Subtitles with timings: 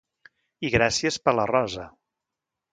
[0.69, 1.87] I gràcies per la rosa!